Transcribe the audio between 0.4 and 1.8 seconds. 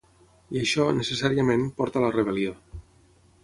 I això, necessàriament,